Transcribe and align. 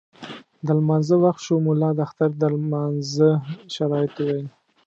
د 0.65 0.67
لمانځه 0.77 1.15
وخت 1.23 1.41
شو، 1.45 1.55
ملا 1.65 1.89
د 1.95 1.99
اختر 2.07 2.29
د 2.41 2.43
لمانځه 2.55 3.29
شرایط 3.75 4.13
وویل. 4.19 4.47